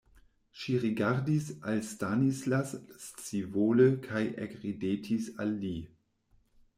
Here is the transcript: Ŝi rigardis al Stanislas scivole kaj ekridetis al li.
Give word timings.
Ŝi 0.59 0.73
rigardis 0.83 1.49
al 1.73 1.83
Stanislas 1.89 2.71
scivole 3.03 3.87
kaj 4.07 4.23
ekridetis 4.47 5.29
al 5.45 5.53
li. 5.65 5.75